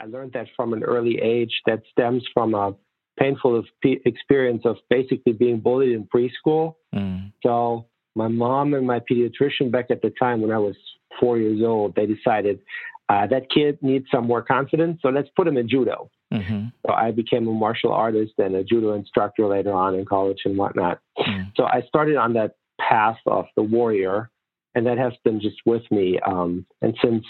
[0.00, 2.74] I learned that from an early age that stems from a
[3.18, 6.74] painful experience of basically being bullied in preschool.
[6.94, 7.32] Mm.
[7.42, 10.76] So my mom and my pediatrician back at the time when I was
[11.18, 12.60] four years old, they decided
[13.08, 16.10] uh, that kid needs some more confidence, so let's put him in judo.
[16.32, 16.66] Mm-hmm.
[16.86, 20.58] So I became a martial artist and a judo instructor later on in college and
[20.58, 21.00] whatnot.
[21.18, 21.52] Mm.
[21.56, 24.30] So I started on that path of the warrior,
[24.74, 26.20] and that has been just with me.
[26.24, 27.24] Um, and since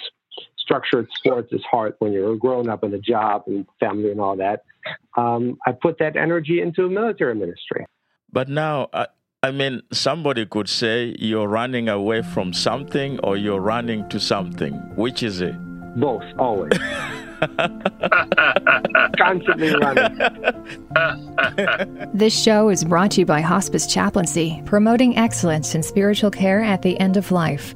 [0.68, 4.36] structured sports is hard when you're grown up and a job and family and all
[4.36, 4.64] that,
[5.16, 7.86] um, I put that energy into a military ministry.
[8.30, 9.06] But now, uh,
[9.42, 14.74] I mean, somebody could say you're running away from something or you're running to something.
[14.96, 15.54] Which is it?
[15.96, 16.72] Both, always.
[19.16, 20.18] Constantly running.
[22.12, 26.82] this show is brought to you by Hospice Chaplaincy, promoting excellence in spiritual care at
[26.82, 27.74] the end of life.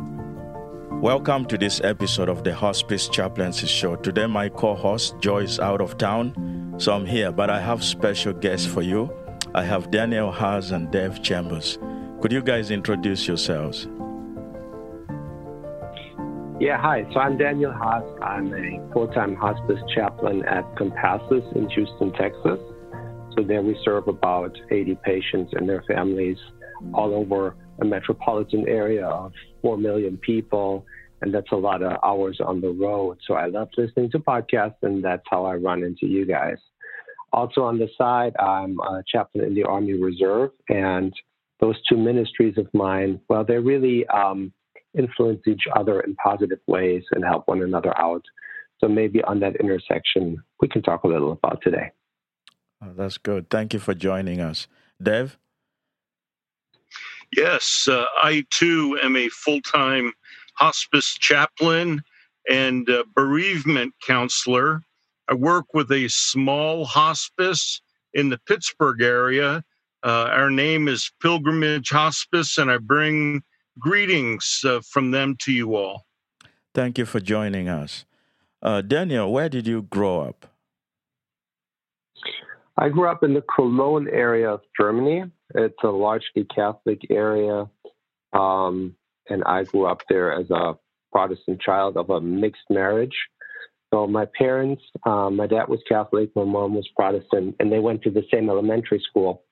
[1.00, 3.96] Welcome to this episode of the Hospice Chaplaincy Show.
[3.96, 7.82] Today, my co host Joe is out of town, so I'm here, but I have
[7.82, 9.10] special guests for you.
[9.54, 11.78] I have Daniel Haas and Dave Chambers.
[12.20, 13.88] Could you guys introduce yourselves?
[16.60, 17.06] Yeah, hi.
[17.14, 18.04] So I'm Daniel Haas.
[18.20, 22.60] I'm a full time hospice chaplain at Compassus in Houston, Texas.
[23.34, 26.36] So there we serve about 80 patients and their families
[26.92, 30.84] all over a metropolitan area of 4 million people.
[31.22, 33.18] And that's a lot of hours on the road.
[33.26, 36.56] So I love listening to podcasts, and that's how I run into you guys.
[37.32, 40.50] Also, on the side, I'm a chaplain in the Army Reserve.
[40.68, 41.12] And
[41.60, 44.52] those two ministries of mine, well, they really um,
[44.96, 48.22] influence each other in positive ways and help one another out.
[48.78, 51.92] So maybe on that intersection, we can talk a little about today.
[52.82, 53.50] Oh, that's good.
[53.50, 54.66] Thank you for joining us.
[55.02, 55.38] Dev?
[57.36, 60.12] Yes, uh, I too am a full time
[60.56, 62.02] hospice chaplain
[62.48, 64.82] and bereavement counselor.
[65.28, 67.80] I work with a small hospice
[68.14, 69.62] in the Pittsburgh area.
[70.02, 73.42] Uh, our name is Pilgrimage Hospice, and I bring
[73.78, 76.06] greetings uh, from them to you all.
[76.74, 78.04] Thank you for joining us.
[78.62, 80.49] Uh, Daniel, where did you grow up?
[82.80, 85.24] I grew up in the Cologne area of Germany.
[85.54, 87.68] It's a largely Catholic area.
[88.32, 88.96] Um,
[89.28, 90.78] and I grew up there as a
[91.12, 93.14] Protestant child of a mixed marriage.
[93.92, 98.02] So my parents, um, my dad was Catholic, my mom was Protestant, and they went
[98.02, 99.42] to the same elementary school.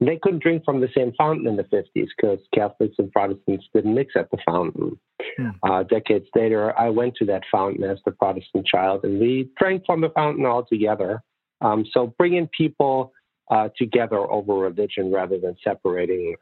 [0.00, 3.94] They couldn't drink from the same fountain in the 50s because Catholics and Protestants didn't
[3.94, 4.98] mix at the fountain.
[5.36, 5.50] Hmm.
[5.62, 9.84] Uh, decades later, I went to that fountain as the Protestant child, and we drank
[9.86, 11.22] from the fountain all together.
[11.60, 13.12] Um, so bringing people
[13.50, 16.36] uh, together over religion rather than separating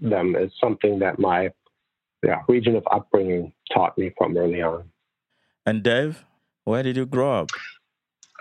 [0.00, 1.50] them is something that my
[2.22, 4.84] yeah, region of upbringing taught me from early on.
[5.66, 6.24] And Dave,
[6.64, 7.50] where did you grow up?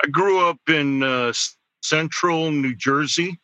[0.04, 1.34] I grew up in uh,
[1.84, 3.40] central New Jersey.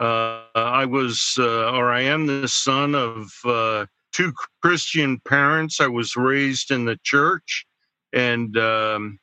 [0.00, 4.32] Uh, I was, uh, or I am, the son of uh, two
[4.62, 5.80] Christian parents.
[5.80, 7.66] I was raised in the church
[8.12, 9.18] and um,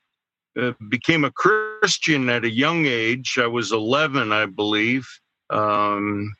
[0.59, 3.37] uh, became a Christian at a young age.
[3.41, 5.07] I was 11, I believe,
[5.49, 6.33] um,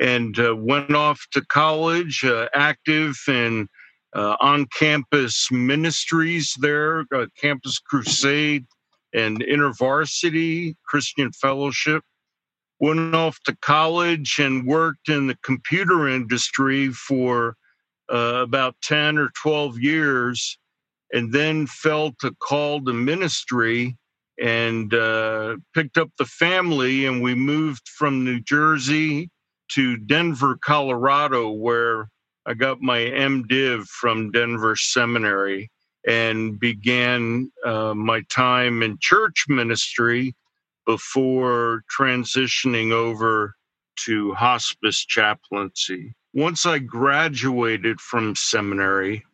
[0.00, 3.68] and uh, went off to college, uh, active in
[4.14, 7.04] on campus ministries there,
[7.40, 8.64] Campus Crusade
[9.12, 12.02] and InterVarsity Christian Fellowship
[12.80, 17.56] went off to college and worked in the computer industry for
[18.12, 20.58] uh, about 10 or 12 years
[21.12, 23.96] and then felt a call to ministry
[24.40, 29.30] and uh, picked up the family and we moved from new jersey
[29.70, 32.08] to denver colorado where
[32.46, 35.70] i got my mdiv from denver seminary
[36.06, 40.34] and began uh, my time in church ministry
[40.86, 43.54] before transitioning over
[44.04, 46.14] to hospice chaplaincy.
[46.32, 49.24] Once I graduated from seminary,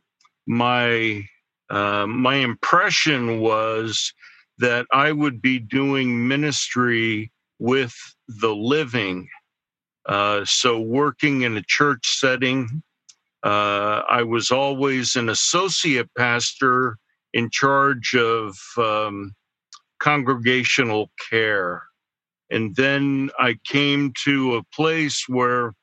[0.46, 1.24] my
[1.70, 4.12] uh, my impression was
[4.58, 7.94] that I would be doing ministry with
[8.28, 9.28] the living.
[10.06, 12.82] Uh, so, working in a church setting,
[13.42, 16.96] uh, I was always an associate pastor
[17.32, 19.32] in charge of um,
[20.00, 21.82] congregational care.
[22.50, 25.74] And then I came to a place where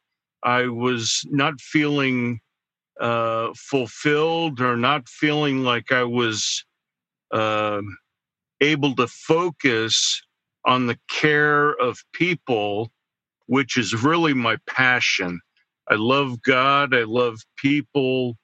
[0.44, 2.42] I was not feeling
[3.00, 6.66] uh, fulfilled or not feeling like I was
[7.32, 7.82] uh,
[8.62, 10.22] able to focus
[10.66, 12.92] on the care of people,
[13.46, 15.40] which is really my passion.
[15.90, 18.38] I love God, I love people.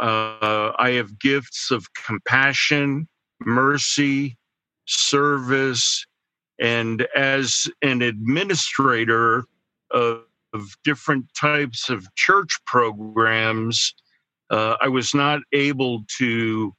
[0.00, 3.08] Uh, I have gifts of compassion,
[3.40, 4.36] mercy,
[4.86, 6.06] service,
[6.60, 9.44] and as an administrator
[9.90, 10.22] of,
[10.52, 13.94] of different types of church programs,
[14.50, 16.74] uh, I was not able to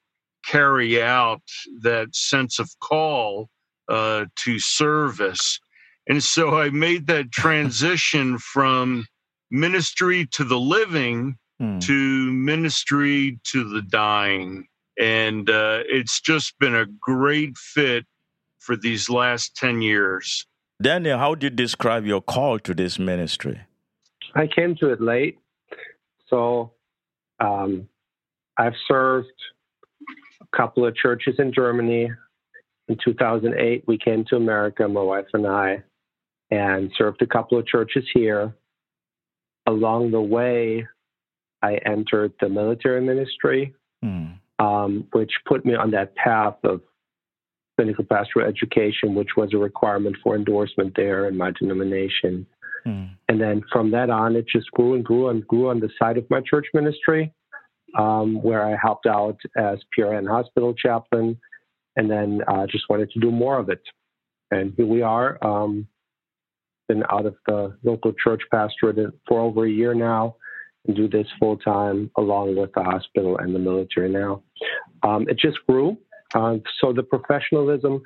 [0.46, 1.42] carry out
[1.82, 3.50] that sense of call
[3.90, 5.60] uh, to service.
[6.08, 9.06] And so I made that transition from
[9.50, 11.82] ministry to the living mm.
[11.82, 14.68] to ministry to the dying.
[15.00, 18.06] And uh, it's just been a great fit
[18.60, 20.46] for these last 10 years.
[20.82, 23.62] Daniel, how do you describe your call to this ministry?
[24.36, 25.38] I came to it late.
[26.28, 26.72] So
[27.40, 27.88] um,
[28.58, 29.28] I've served
[30.42, 32.12] a couple of churches in Germany.
[32.88, 35.84] In 2008, we came to America, my wife and I,
[36.52, 38.54] and served a couple of churches here.
[39.66, 40.86] Along the way,
[41.62, 43.74] I entered the military ministry,
[44.04, 44.38] mm.
[44.60, 46.82] um, which put me on that path of
[47.76, 52.46] clinical pastoral education, which was a requirement for endorsement there in my denomination.
[52.86, 53.12] Mm.
[53.30, 56.18] And then from that on, it just grew and grew and grew on the side
[56.18, 57.34] of my church ministry,
[57.98, 61.40] um, where I helped out as PRN hospital chaplain,
[61.96, 63.82] and then uh, just wanted to do more of it.
[64.52, 65.38] And here we are.
[65.46, 65.88] Um,
[66.88, 70.36] been out of the local church pastorate for over a year now,
[70.86, 74.44] and do this full time along with the hospital and the military now.
[75.02, 75.98] Um, it just grew.
[76.34, 78.02] Uh, so the professionalism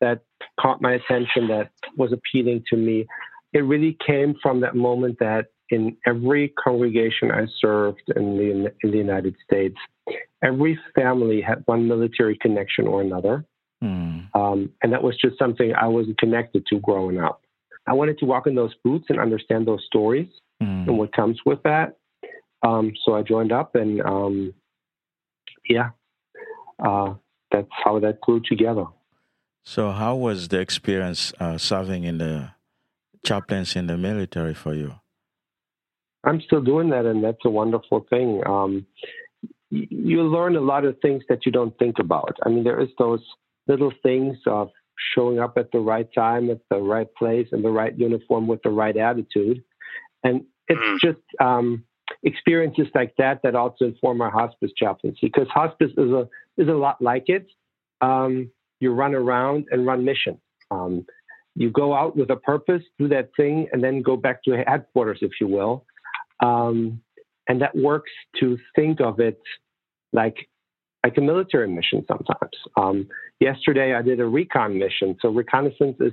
[0.00, 0.22] that
[0.60, 3.06] caught my attention, that was appealing to me,
[3.52, 8.90] it really came from that moment that in every congregation I served in the in
[8.90, 9.76] the United States,
[10.42, 13.44] every family had one military connection or another,
[13.82, 14.34] mm.
[14.34, 17.42] um, and that was just something I wasn't connected to growing up.
[17.86, 20.28] I wanted to walk in those boots and understand those stories
[20.62, 20.86] mm.
[20.86, 21.96] and what comes with that.
[22.62, 24.54] Um, so I joined up, and um,
[25.68, 25.90] yeah,
[26.82, 27.14] uh,
[27.50, 28.86] that's how that grew together.
[29.64, 32.52] So, how was the experience uh, serving in the
[33.24, 34.94] chaplains in the military for you?
[36.24, 38.42] I'm still doing that, and that's a wonderful thing.
[38.46, 38.86] Um,
[39.70, 42.36] you learn a lot of things that you don't think about.
[42.44, 43.22] I mean, there is those
[43.66, 44.70] little things of
[45.14, 48.62] showing up at the right time, at the right place, in the right uniform with
[48.62, 49.62] the right attitude,
[50.24, 50.98] and it's mm.
[51.00, 51.84] just um,
[52.22, 56.28] experiences like that that also inform our hospice chaplaincy because hospice is a
[56.58, 57.46] is a lot like it.
[58.00, 58.50] Um,
[58.80, 60.40] you run around and run mission.
[60.70, 61.06] Um,
[61.54, 65.18] you go out with a purpose, do that thing, and then go back to headquarters,
[65.22, 65.84] if you will.
[66.40, 67.00] Um,
[67.48, 69.40] and that works to think of it
[70.12, 70.36] like
[71.04, 72.52] like a military mission sometimes.
[72.76, 73.08] Um,
[73.40, 75.16] yesterday, I did a recon mission.
[75.22, 76.12] So reconnaissance is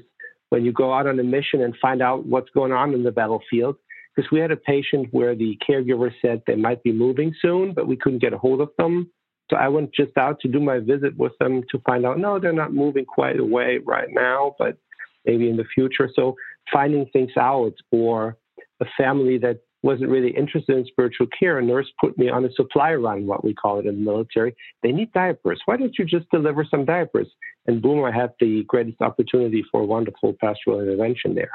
[0.49, 3.11] when you go out on a mission and find out what's going on in the
[3.11, 3.77] battlefield
[4.15, 7.87] because we had a patient where the caregiver said they might be moving soon, but
[7.87, 9.11] we couldn't get a hold of them.
[9.49, 12.39] So I went just out to do my visit with them to find out, no,
[12.39, 14.77] they're not moving quite away right now, but
[15.25, 16.09] maybe in the future.
[16.15, 16.35] So
[16.71, 18.37] finding things out or
[18.81, 21.59] a family that wasn't really interested in spiritual care.
[21.59, 24.55] A nurse put me on a supply run, what we call it in the military.
[24.81, 25.61] They need diapers.
[25.65, 27.27] Why don't you just deliver some diapers?
[27.67, 31.51] And boom, I had the greatest opportunity for a wonderful pastoral intervention there.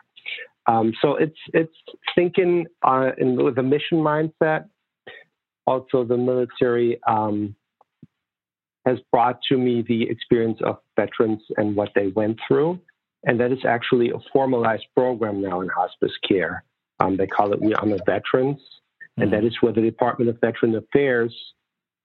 [0.67, 1.75] Um, so it's it's
[2.15, 4.67] thinking uh, in, with a mission mindset.
[5.67, 7.55] Also, the military um,
[8.87, 12.81] has brought to me the experience of veterans and what they went through,
[13.25, 16.65] and that is actually a formalized program now in hospice care.
[17.01, 19.23] Um, they call it We Honor Veterans, mm-hmm.
[19.23, 21.35] and that is where the Department of Veteran Affairs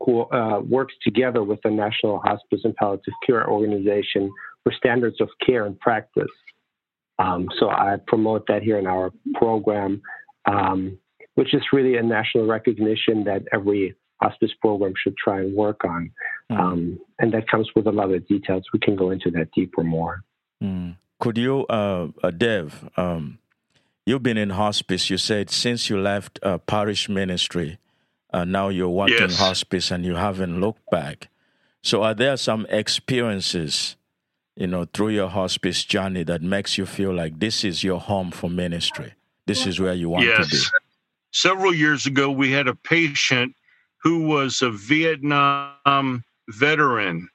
[0.07, 4.29] uh, works together with the National Hospice and Palliative Care Organization
[4.63, 6.31] for standards of care and practice.
[7.17, 10.01] Um, so I promote that here in our program,
[10.45, 10.97] um,
[11.35, 16.11] which is really a national recognition that every hospice program should try and work on.
[16.51, 16.59] Mm.
[16.59, 18.63] Um, and that comes with a lot of details.
[18.73, 20.23] We can go into that deeper more.
[20.63, 20.97] Mm.
[21.19, 23.39] Could you, uh, uh, Dev, um,
[24.05, 25.09] you've been in hospice.
[25.09, 27.77] You said since you left uh, parish ministry,
[28.31, 29.39] uh, now you're working yes.
[29.39, 31.29] hospice and you haven't looked back.
[31.81, 33.95] So, are there some experiences
[34.55, 38.31] you know, through your hospice journey that makes you feel like this is your home
[38.31, 39.13] for ministry?
[39.45, 40.49] This is where you want yes.
[40.49, 40.61] to be.
[41.31, 43.53] Several years ago, we had a patient
[44.05, 47.27] who was a Vietnam veteran,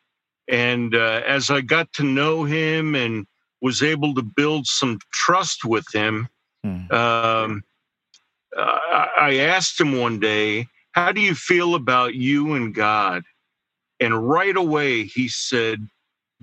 [0.48, 3.26] And uh, as I got to know him and
[3.60, 6.28] was able to build some trust with him,
[6.64, 6.90] mm.
[6.92, 7.62] um,
[8.56, 13.24] I asked him one day, How do you feel about you and God?
[13.98, 15.88] And right away he said,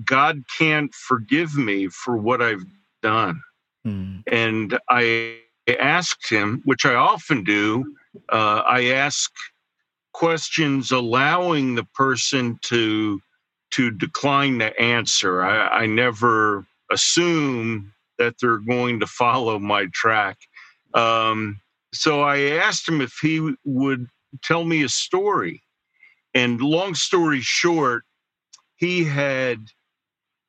[0.03, 2.65] God can't forgive me for what I've
[3.01, 3.41] done.
[3.85, 4.23] Mm.
[4.29, 5.37] And I
[5.79, 7.95] asked him, which I often do,
[8.29, 9.31] uh, I ask
[10.17, 13.21] questions allowing the person to
[13.69, 15.43] to decline the answer.
[15.43, 20.37] I, I never assume that they're going to follow my track.
[20.95, 21.61] Um,
[21.93, 24.07] so I asked him if he would
[24.41, 25.61] tell me a story.
[26.33, 28.03] And long story short,
[28.77, 29.59] he had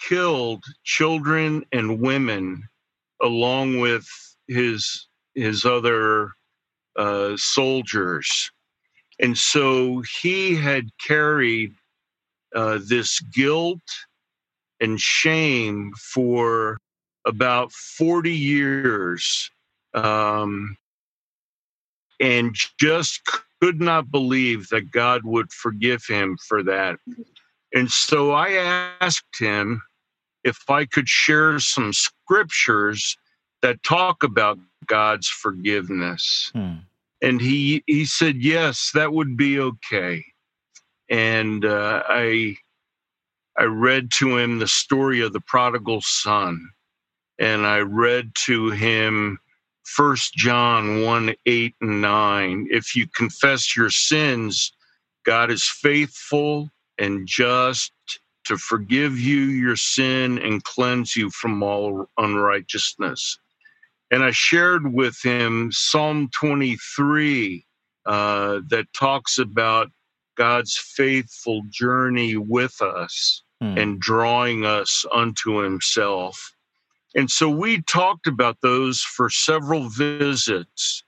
[0.01, 2.63] killed children and women
[3.21, 4.07] along with
[4.47, 6.33] his his other
[6.97, 8.51] uh, soldiers
[9.21, 11.73] and so he had carried
[12.55, 13.83] uh, this guilt
[14.81, 16.79] and shame for
[17.27, 19.51] about 40 years
[19.95, 20.77] um,
[22.21, 23.21] and just
[23.61, 26.99] could not believe that God would forgive him for that.
[27.75, 29.83] And so I asked him
[30.45, 33.17] if I could share some scriptures
[33.63, 36.51] that talk about God's forgiveness.
[36.55, 36.77] Hmm.
[37.23, 40.25] And he he said yes, that would be okay.
[41.11, 42.57] And uh, I
[43.59, 46.71] I read to him the story of the prodigal son,
[47.39, 49.39] and I read to him
[49.85, 52.69] First John 1 8 and 9.
[52.71, 54.73] If you confess your sins,
[55.25, 57.93] God is faithful and just
[58.45, 63.39] to forgive you your sin and cleanse you from all unrighteousness.
[64.11, 67.65] And I shared with him Psalm 23
[68.07, 69.91] uh, that talks about
[70.37, 73.77] God's faithful journey with us hmm.
[73.77, 76.53] and drawing us unto himself.
[77.15, 81.03] And so we talked about those for several visits.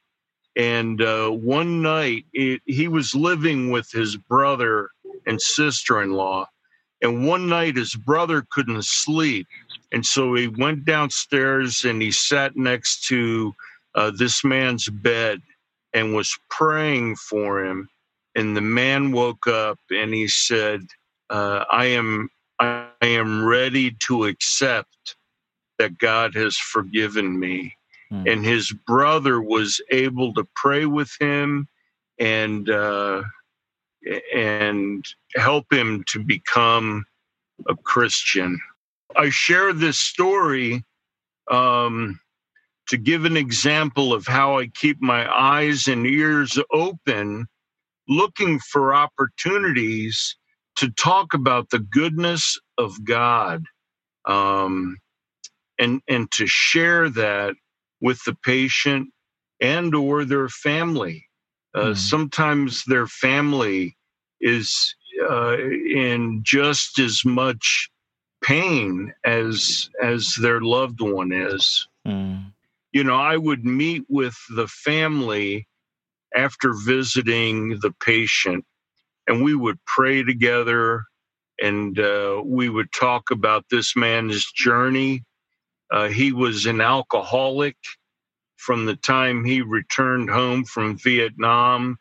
[0.57, 4.91] And uh, one night, it, he was living with his brother
[5.27, 6.49] and sister in law.
[7.03, 9.47] And one night, his brother couldn't sleep.
[9.93, 13.55] And so he went downstairs and he sat next to
[13.95, 15.41] uh, this man's bed
[15.93, 17.89] and was praying for him.
[18.37, 20.83] And the man woke up and he said,
[21.31, 22.29] uh, I am
[22.61, 25.17] I am ready to accept
[25.79, 27.75] that God has forgiven me.
[28.13, 28.31] Mm.
[28.31, 31.69] And his brother was able to pray with him
[32.19, 33.23] and uh,
[34.35, 35.05] and
[35.37, 37.05] help him to become
[37.69, 38.59] a Christian.
[39.17, 40.85] I share this story
[41.51, 42.21] um,
[42.89, 47.47] to give an example of how I keep my eyes and ears open,
[48.09, 50.37] looking for opportunities
[50.77, 53.65] to talk about the goodness of God.
[54.27, 54.97] Um,
[55.79, 57.55] and and to share that
[58.03, 59.09] with the patient
[59.61, 61.27] and or their family
[61.75, 61.97] uh, mm.
[61.97, 63.97] sometimes their family
[64.41, 64.95] is
[65.29, 67.91] uh, in just as much
[68.43, 72.43] pain as as their loved one is mm.
[72.93, 75.67] you know i would meet with the family
[76.35, 78.65] after visiting the patient
[79.27, 81.05] and we would pray together
[81.63, 85.23] and uh, we would talk about this man's journey
[85.91, 87.77] uh, he was an alcoholic
[88.57, 91.97] from the time he returned home from Vietnam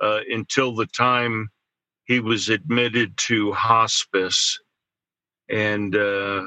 [0.00, 1.48] uh, until the time
[2.04, 4.60] he was admitted to hospice.
[5.48, 6.44] And uh,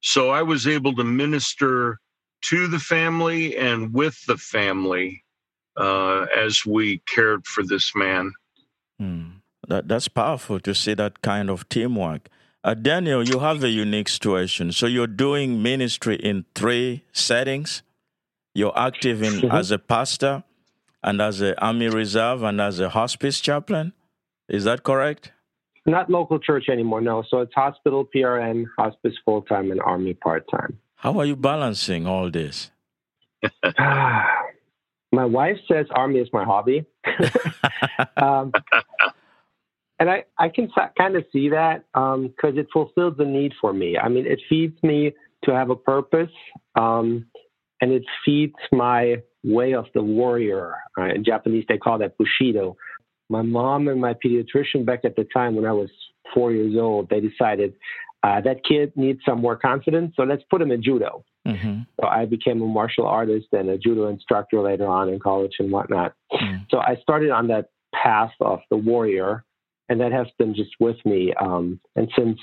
[0.00, 1.98] so I was able to minister
[2.46, 5.24] to the family and with the family
[5.76, 8.32] uh, as we cared for this man.
[8.98, 9.24] Hmm.
[9.68, 12.28] That, that's powerful to see that kind of teamwork.
[12.62, 14.72] Uh, Daniel, you have a unique situation.
[14.72, 17.82] So you're doing ministry in three settings.
[18.54, 19.54] You're active in mm-hmm.
[19.54, 20.44] as a pastor,
[21.02, 23.92] and as an army reserve, and as a hospice chaplain.
[24.48, 25.32] Is that correct?
[25.86, 27.00] Not local church anymore.
[27.00, 27.22] No.
[27.28, 30.78] So it's hospital PRN, hospice full time, and army part time.
[30.96, 32.70] How are you balancing all this?
[33.78, 36.86] my wife says army is my hobby.
[38.16, 38.52] um,
[39.98, 43.72] and I, I can kind of see that because um, it fulfills the need for
[43.72, 43.96] me.
[43.98, 45.12] I mean, it feeds me
[45.44, 46.32] to have a purpose,
[46.74, 47.26] um,
[47.80, 50.74] and it feeds my way of the warrior.
[50.98, 52.76] Uh, in Japanese, they call that bushido.
[53.28, 55.90] My mom and my pediatrician back at the time when I was
[56.32, 57.74] four years old, they decided
[58.22, 61.24] uh, that kid needs some more confidence, so let's put him in judo.
[61.46, 61.80] Mm-hmm.
[62.00, 65.70] So I became a martial artist and a judo instructor later on in college and
[65.70, 66.14] whatnot.
[66.32, 66.66] Mm.
[66.70, 69.44] So I started on that path of the warrior
[69.90, 71.34] and that has been just with me.
[71.38, 72.38] Um, and since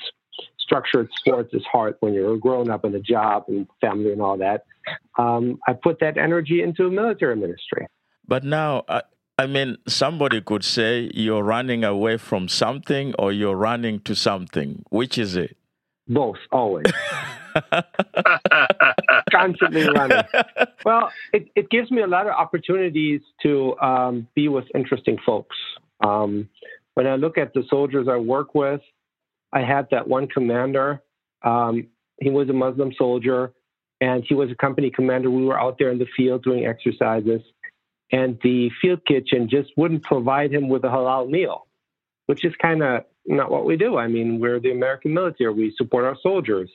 [0.60, 4.22] structured sports is hard when you're a grown up and a job and family and
[4.22, 4.66] all that.
[5.18, 7.88] Um, I put that energy into military ministry.
[8.28, 9.02] But now, I,
[9.42, 14.84] I mean, somebody could say you're running away from something or you're running to something.
[14.92, 15.58] Which is it?
[16.08, 16.86] Both, always.
[19.32, 20.24] Constantly running.
[20.86, 25.56] Well, it, it gives me a lot of opportunities to um, be with interesting folks.
[26.02, 26.48] Um,
[26.94, 28.82] when I look at the soldiers I work with,
[29.52, 31.02] I had that one commander.
[31.42, 31.88] Um,
[32.20, 33.54] he was a Muslim soldier,
[34.02, 35.32] and he was a company commander.
[35.32, 37.42] We were out there in the field doing exercises,
[38.12, 41.68] and the field kitchen just wouldn't provide him with a halal meal,
[42.26, 43.98] which is kind of not what we do.
[43.98, 45.54] I mean, we're the American military.
[45.54, 46.70] We support our soldiers.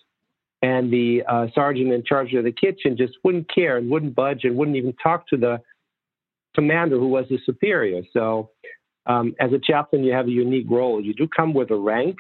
[0.63, 4.45] And the uh, sergeant in charge of the kitchen just wouldn't care and wouldn't budge
[4.45, 5.61] and wouldn't even talk to the
[6.55, 8.03] commander who was his superior.
[8.13, 8.51] So,
[9.05, 11.01] um, as a chaplain, you have a unique role.
[11.01, 12.17] You do come with a rank,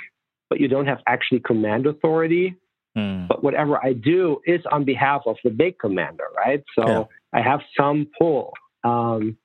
[0.50, 2.56] but you don't have actually command authority.
[2.96, 3.26] Mm.
[3.26, 6.62] But whatever I do is on behalf of the big commander, right?
[6.78, 7.04] So yeah.
[7.32, 8.52] I have some pull.
[8.87, 9.37] Um,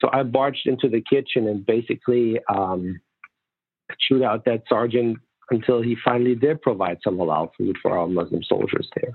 [0.00, 3.00] so I barged into the kitchen and basically um,
[3.98, 5.18] chewed out that sergeant
[5.50, 9.12] until he finally did provide some halal food for our Muslim soldiers there.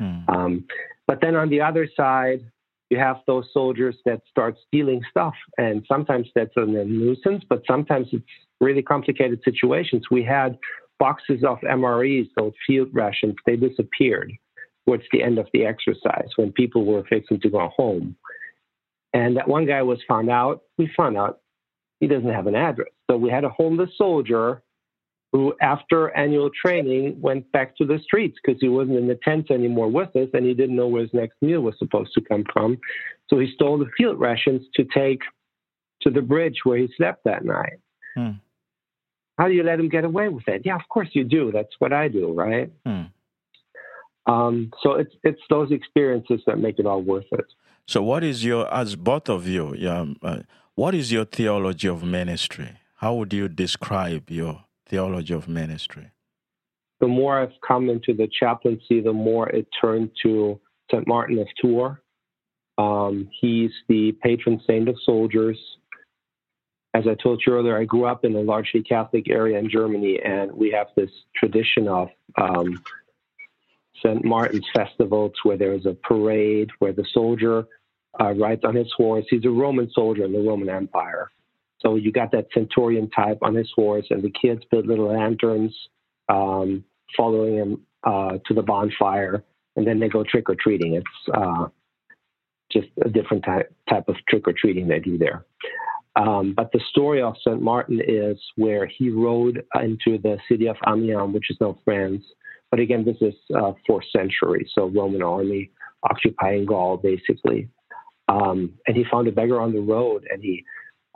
[0.00, 0.28] Mm.
[0.28, 0.64] Um,
[1.06, 2.40] but then on the other side,
[2.90, 8.08] you have those soldiers that start stealing stuff, and sometimes that's a nuisance, but sometimes
[8.12, 8.24] it's
[8.60, 10.04] really complicated situations.
[10.10, 10.58] We had
[10.98, 14.32] boxes of MREs, those field rations, they disappeared
[14.86, 18.16] towards the end of the exercise when people were fixing to go home.
[19.14, 20.62] And that one guy was found out.
[20.76, 21.40] We found out
[22.00, 22.88] he doesn't have an address.
[23.10, 24.62] So we had a homeless soldier
[25.32, 29.50] who, after annual training, went back to the streets because he wasn't in the tents
[29.50, 32.44] anymore with us and he didn't know where his next meal was supposed to come
[32.52, 32.76] from.
[33.30, 35.20] So he stole the field rations to take
[36.02, 37.78] to the bridge where he slept that night.
[38.16, 38.30] Hmm.
[39.38, 40.62] How do you let him get away with it?
[40.64, 41.50] Yeah, of course you do.
[41.52, 42.70] That's what I do, right?
[42.86, 43.02] Hmm.
[44.26, 47.44] Um, so it's it's those experiences that make it all worth it.
[47.86, 50.40] So, what is your, as both of you, um, uh,
[50.74, 52.78] what is your theology of ministry?
[52.96, 56.10] How would you describe your theology of ministry?
[57.00, 60.58] The more I've come into the chaplaincy, the more it turned to
[60.90, 61.06] St.
[61.06, 61.98] Martin of Tours.
[62.78, 65.58] Um, he's the patron saint of soldiers
[66.94, 70.20] as I told you earlier, I grew up in a largely Catholic area in Germany,
[70.24, 72.08] and we have this tradition of
[72.40, 72.80] um,
[74.02, 74.24] St.
[74.24, 77.66] Martin's festivals where there's a parade where the soldier
[78.20, 79.24] uh, rides on his horse.
[79.28, 81.30] He's a Roman soldier in the Roman Empire.
[81.80, 85.74] So you got that centurion type on his horse, and the kids build little lanterns
[86.28, 86.84] um,
[87.16, 89.44] following him uh, to the bonfire,
[89.76, 90.94] and then they go trick or treating.
[90.94, 91.66] It's uh,
[92.72, 95.44] just a different type, type of trick or treating they do there.
[96.16, 97.60] Um, but the story of St.
[97.60, 102.24] Martin is where he rode into the city of Amiens, which is now France.
[102.74, 105.70] But again, this is uh, fourth century, so Roman army
[106.02, 107.68] occupying Gaul, basically.
[108.26, 110.64] Um, and he found a beggar on the road, and he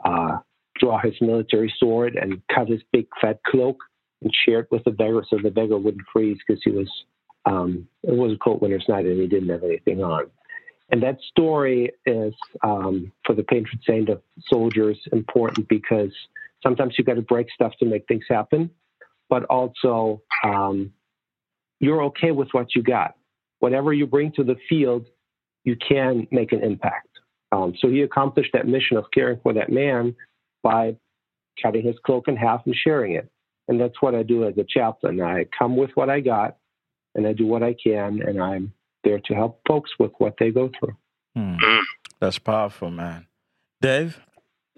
[0.05, 0.37] uh,
[0.79, 3.75] drew his military sword and cut his big fat cloak
[4.21, 6.89] and shared with the beggar, so the beggar wouldn't freeze because he was
[7.45, 10.27] um, it was a cold winter's night and he didn't have anything on.
[10.91, 16.13] And that story is, um, for the patron saint of soldiers, important because
[16.63, 18.69] sometimes you've got to break stuff to make things happen,
[19.27, 20.93] but also um,
[21.79, 23.15] you're okay with what you got.
[23.59, 25.07] Whatever you bring to the field,
[25.63, 27.07] you can make an impact.
[27.51, 30.15] Um, so he accomplished that mission of caring for that man
[30.63, 30.95] by
[31.61, 33.29] cutting his cloak in half and sharing it.
[33.67, 35.21] And that's what I do as a chaplain.
[35.21, 36.57] I come with what I got
[37.15, 40.51] and I do what I can, and I'm there to help folks with what they
[40.51, 40.95] go through.
[41.35, 41.55] Hmm.
[42.19, 43.27] That's powerful, man.
[43.81, 44.19] Dave?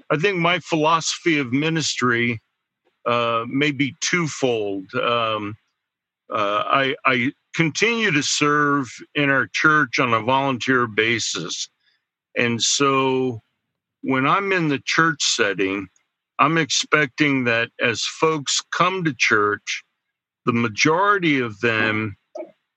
[0.10, 2.42] I think my philosophy of ministry
[3.06, 4.94] uh, may be twofold.
[4.96, 5.56] Um,
[6.32, 11.70] uh, I, I continue to serve in our church on a volunteer basis.
[12.38, 13.42] And so
[14.02, 15.88] when I'm in the church setting,
[16.40, 19.84] I'm expecting that as folks come to church,
[20.46, 22.16] the majority of them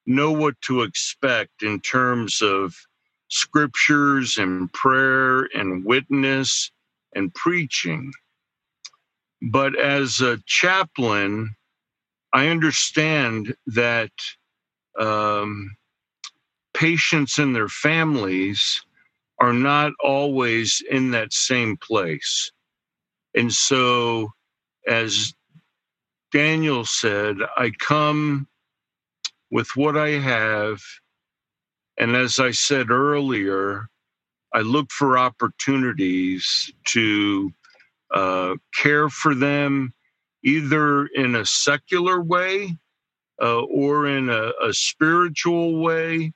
[0.07, 2.75] know what to expect in terms of
[3.29, 6.71] scriptures and prayer and witness
[7.15, 8.13] and preaching.
[9.41, 11.55] But as a chaplain,
[12.35, 14.13] I understand that
[15.01, 15.77] um,
[16.75, 18.83] patients and their families
[19.41, 22.51] are not always in that same place.
[23.35, 24.31] And so,
[24.89, 25.35] as
[26.33, 28.49] Daniel said, I come
[29.51, 30.81] with what I have.
[31.99, 33.89] And as I said earlier,
[34.55, 37.53] I look for opportunities to
[38.15, 39.93] uh, care for them
[40.45, 42.77] either in a secular way
[43.43, 46.33] uh, or in a, a spiritual way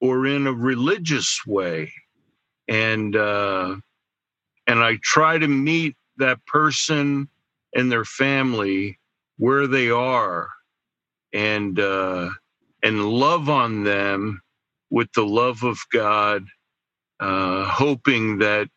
[0.00, 1.92] or in a religious way.
[2.68, 3.76] And uh,
[4.66, 7.28] and I try to meet that person
[7.74, 8.98] and their family
[9.38, 10.48] where they are
[11.32, 12.30] and uh,
[12.82, 14.42] and love on them
[14.90, 16.44] with the love of God,
[17.20, 18.68] uh, hoping that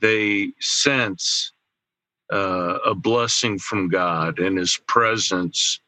[0.00, 1.52] they sense
[2.32, 5.80] uh, a blessing from God and His presence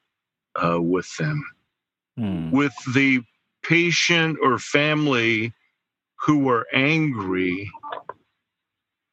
[0.63, 1.45] uh, with them.
[2.17, 2.51] Hmm.
[2.51, 3.23] With the
[3.63, 5.53] patient or family
[6.21, 7.71] who are angry,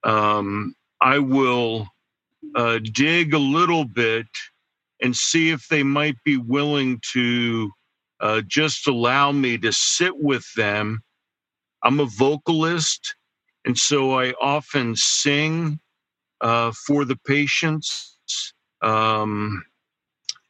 [0.04, 1.88] um, I will
[2.56, 4.28] uh, dig a little bit
[5.02, 7.72] and see if they might be willing to
[8.20, 11.02] uh, just allow me to sit with them.
[11.84, 13.16] I'm a vocalist,
[13.66, 15.80] and so I often sing
[16.42, 18.18] uh, for the patients.
[18.82, 19.64] Um,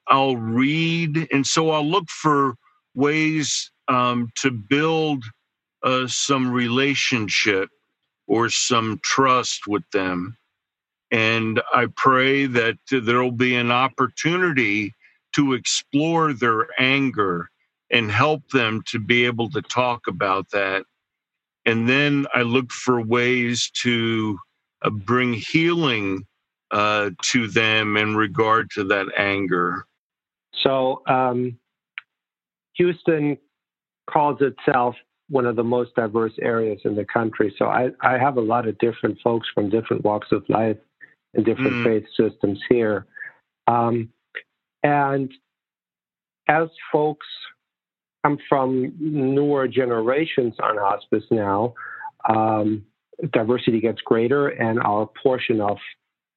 [0.08, 2.56] I'll read, and so I'll look for
[2.96, 5.24] ways um, to build
[5.84, 7.70] uh, some relationship
[8.28, 10.38] or some trust with them.
[11.12, 14.94] And I pray that there'll be an opportunity
[15.36, 17.50] to explore their anger
[17.92, 20.84] and help them to be able to talk about that.
[21.66, 24.38] And then I look for ways to
[24.92, 26.26] bring healing
[26.72, 29.86] uh, to them in regard to that anger.
[30.64, 31.58] So, um,
[32.74, 33.38] Houston
[34.10, 34.96] calls itself
[35.30, 37.54] one of the most diverse areas in the country.
[37.58, 40.78] So, I, I have a lot of different folks from different walks of life
[41.34, 41.84] and different mm.
[41.84, 43.06] faith systems here.
[43.68, 44.10] Um,
[44.84, 45.32] and
[46.48, 47.26] as folks
[48.24, 51.74] come from newer generations on hospice now,
[52.30, 52.86] um,
[53.32, 55.78] diversity gets greater, and our portion of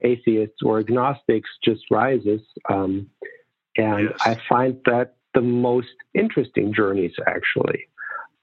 [0.03, 2.41] atheists or agnostics just rises.
[2.69, 3.09] Um,
[3.77, 4.19] and yes.
[4.25, 7.87] I find that the most interesting journeys actually.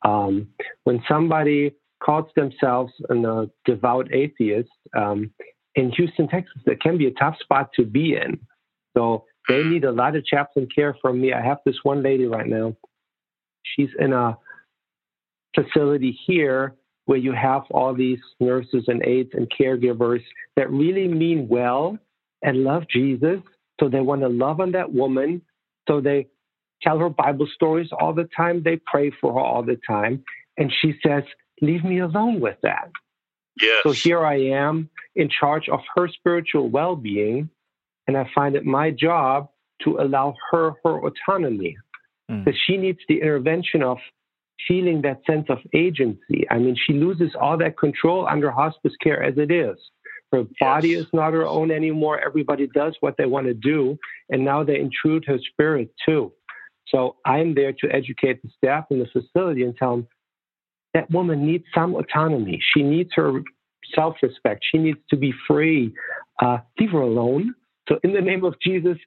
[0.05, 0.47] Um,
[0.83, 5.31] when somebody calls themselves a devout atheist, um,
[5.75, 8.39] in Houston, Texas, that can be a tough spot to be in.
[8.97, 11.31] So they need a lot of chaplain care from me.
[11.33, 12.75] I have this one lady right now.
[13.63, 14.37] She's in a
[15.55, 16.75] facility here
[17.07, 20.21] where you have all these nurses and aides and caregivers
[20.55, 21.97] that really mean well
[22.43, 23.39] and love Jesus.
[23.79, 25.41] So they want to love on that woman.
[25.87, 26.27] So they
[26.81, 28.61] tell her Bible stories all the time.
[28.61, 30.23] They pray for her all the time.
[30.57, 31.23] And she says,
[31.61, 32.91] Leave me alone with that.
[33.59, 33.79] Yes.
[33.83, 37.49] So here I am in charge of her spiritual well being,
[38.07, 39.49] and I find it my job
[39.83, 41.77] to allow her her autonomy
[42.29, 42.43] mm.
[42.43, 43.97] because she needs the intervention of
[44.67, 46.47] feeling that sense of agency.
[46.49, 49.77] I mean, she loses all that control under hospice care as it is.
[50.31, 50.47] Her yes.
[50.59, 52.19] body is not her own anymore.
[52.19, 53.97] Everybody does what they want to do,
[54.29, 56.33] and now they intrude her spirit too.
[56.87, 60.07] So I'm there to educate the staff in the facility and tell them
[60.93, 62.61] that woman needs some autonomy.
[62.73, 63.41] She needs her
[63.93, 64.65] self respect.
[64.69, 65.93] She needs to be free.
[66.41, 67.53] Uh, leave her alone.
[67.87, 68.97] So, in the name of Jesus,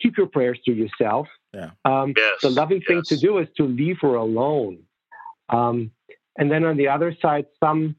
[0.00, 1.26] keep your prayers to yourself.
[1.54, 1.70] Yeah.
[1.84, 2.86] Um, yes, the loving yes.
[2.88, 4.78] thing to do is to leave her alone.
[5.48, 5.90] Um,
[6.36, 7.96] and then on the other side, some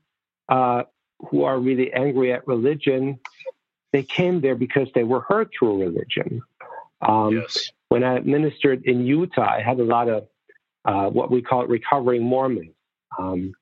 [0.50, 0.84] uh,
[1.30, 3.20] who are really angry at religion,
[3.94, 6.42] they came there because they were hurt through religion.
[7.02, 7.72] Um, yes.
[7.90, 10.28] When I ministered in Utah, I had a lot of
[10.86, 12.74] uh, what we call recovering Mormons.
[13.18, 13.54] Um,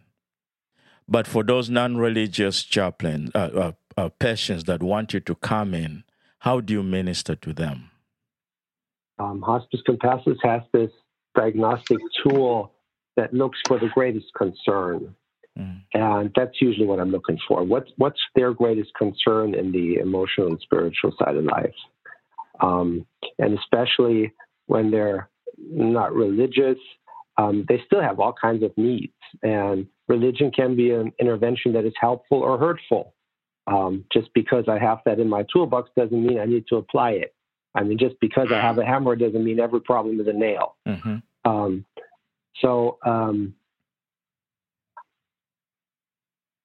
[1.08, 5.74] But for those non religious chaplain, uh, uh, uh, patients that want you to come
[5.74, 6.04] in,
[6.38, 7.90] how do you minister to them?
[9.18, 10.92] Um, Hospice Compassus has this
[11.36, 12.73] diagnostic tool
[13.18, 15.16] that looks for the greatest concern.
[15.58, 15.82] Mm.
[15.94, 17.64] And that's usually what I'm looking for.
[17.64, 21.76] What's, what's their greatest concern in the emotional and spiritual side of life?
[22.60, 23.06] Um,
[23.40, 24.34] and especially
[24.68, 26.78] when they're not religious,
[27.38, 29.14] um, they still have all kinds of needs.
[29.42, 33.14] And religion can be an intervention that is helpful or hurtful.
[33.66, 37.12] Um, just because I have that in my toolbox doesn't mean I need to apply
[37.12, 37.34] it.
[37.76, 40.76] I mean, just because I have a hammer doesn't mean every problem is a nail.
[40.88, 41.16] Mm-hmm.
[41.50, 41.86] Um,
[42.62, 43.54] so um,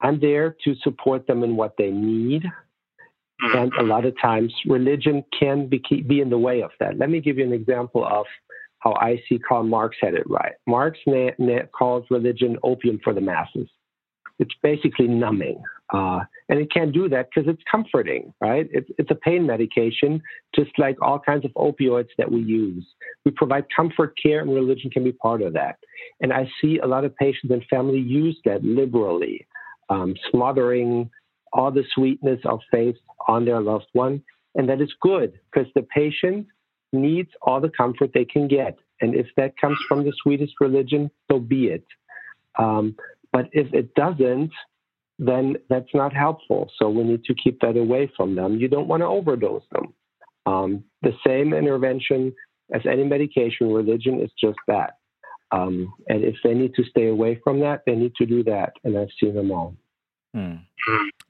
[0.01, 2.45] I'm there to support them in what they need.
[3.55, 6.99] And a lot of times, religion can be, be in the way of that.
[6.99, 8.27] Let me give you an example of
[8.81, 10.55] how I see Karl Marx had it right.
[10.67, 13.69] Marx na- na- calls religion opium for the masses.
[14.41, 15.63] It's basically numbing.
[15.93, 18.69] Uh, and it can't do that because it's comforting, right?
[18.73, 20.23] It's, it's a pain medication,
[20.55, 22.87] just like all kinds of opioids that we use.
[23.25, 25.79] We provide comfort care, and religion can be part of that.
[26.21, 29.47] And I see a lot of patients and family use that liberally,
[29.89, 31.11] um, smothering
[31.53, 32.97] all the sweetness of faith
[33.27, 34.23] on their loved one.
[34.55, 36.47] And that is good because the patient
[36.93, 38.79] needs all the comfort they can get.
[39.01, 41.85] And if that comes from the sweetest religion, so be it.
[42.59, 42.97] Um,
[43.33, 44.51] but if it doesn't,
[45.19, 46.71] then that's not helpful.
[46.79, 48.59] So we need to keep that away from them.
[48.59, 49.95] You don't want to overdose them.
[50.47, 52.35] Um, the same intervention
[52.73, 54.99] as any medication, religion is just that.
[55.51, 58.75] Um, and if they need to stay away from that, they need to do that.
[58.85, 59.75] And I've seen them all.
[60.35, 60.57] Hmm.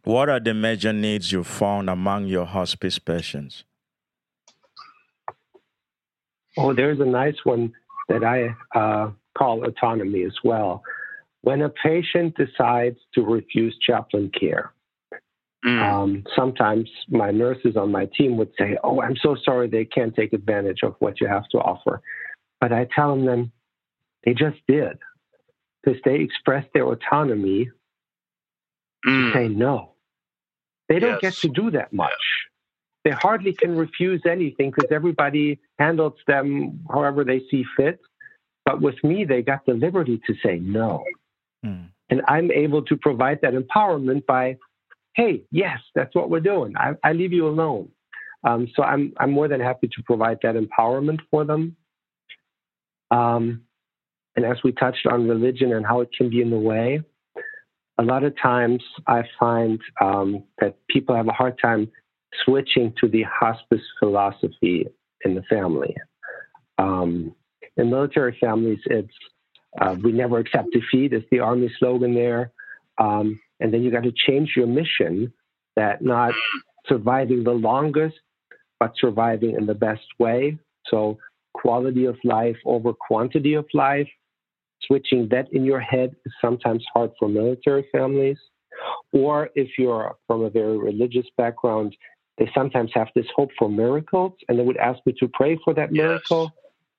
[0.04, 3.64] What are the major needs you found among your hospice patients?
[6.56, 7.72] Oh, there's a nice one
[8.08, 10.82] that I uh, call autonomy as well.
[11.42, 14.72] When a patient decides to refuse chaplain care,
[15.64, 15.82] mm.
[15.82, 20.14] um, sometimes my nurses on my team would say, Oh, I'm so sorry they can't
[20.14, 22.02] take advantage of what you have to offer.
[22.60, 23.52] But I tell them then
[24.24, 24.98] they just did
[25.82, 27.70] because they expressed their autonomy
[29.06, 29.32] mm.
[29.32, 29.92] to say no.
[30.88, 31.40] They don't yes.
[31.40, 32.12] get to do that much.
[33.04, 38.00] They hardly can refuse anything because everybody handles them however they see fit.
[38.64, 41.04] But with me, they got the liberty to say no.
[41.64, 41.88] Mm.
[42.10, 44.56] And I'm able to provide that empowerment by,
[45.14, 46.74] hey, yes, that's what we're doing.
[46.76, 47.90] I, I leave you alone.
[48.44, 51.76] Um, so I'm, I'm more than happy to provide that empowerment for them.
[53.10, 53.62] Um,
[54.36, 57.02] and as we touched on religion and how it can be in the way,
[57.98, 61.90] a lot of times I find um, that people have a hard time
[62.44, 64.86] switching to the hospice philosophy
[65.24, 65.96] in the family.
[66.78, 67.34] Um,
[67.76, 69.12] in military families, it's
[69.80, 72.52] uh, we never accept defeat is the army slogan there.
[72.98, 75.32] Um, and then you got to change your mission
[75.76, 76.32] that not
[76.86, 78.16] surviving the longest,
[78.80, 80.58] but surviving in the best way.
[80.90, 81.18] So
[81.54, 84.08] quality of life over quantity of life.
[84.82, 88.38] Switching that in your head is sometimes hard for military families.
[89.12, 91.96] Or if you're from a very religious background,
[92.38, 95.74] they sometimes have this hope for miracles and they would ask me to pray for
[95.74, 96.44] that miracle.
[96.44, 96.52] Yes.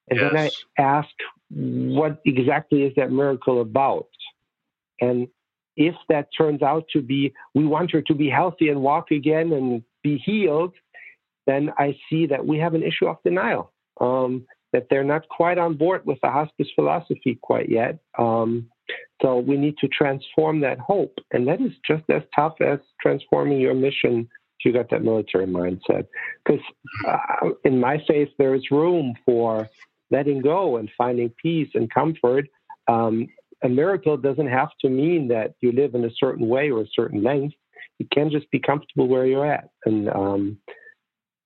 [0.10, 0.32] And yes.
[0.32, 1.10] then I ask,
[1.50, 4.08] what exactly is that miracle about?
[5.02, 5.28] And
[5.76, 9.52] if that turns out to be, we want her to be healthy and walk again
[9.54, 10.74] and be healed,
[11.48, 13.72] then I see that we have an issue of denial.
[14.00, 18.00] Um, that they're not quite on board with the hospice philosophy quite yet.
[18.18, 18.70] Um,
[19.22, 21.18] so we need to transform that hope.
[21.32, 25.48] And that is just as tough as transforming your mission if you got that military
[25.48, 26.08] mindset.
[26.46, 26.62] Because
[27.08, 29.70] uh, in my faith, there is room for
[30.12, 32.48] letting go and finding peace and comfort.
[32.88, 33.28] Um,
[33.64, 36.88] a miracle doesn't have to mean that you live in a certain way or a
[36.94, 37.56] certain length.
[38.00, 39.70] You can just be comfortable where you're at.
[39.86, 40.58] And um,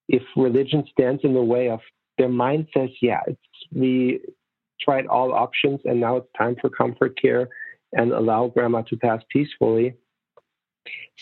[0.08, 1.80] if religion stands in the way of
[2.18, 3.22] their mind says, yeah,
[3.72, 4.22] we
[4.80, 7.50] tried all options and now it's time for comfort care
[7.94, 9.96] and allow grandma to pass peacefully.